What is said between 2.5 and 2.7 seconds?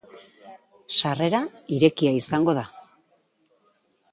da.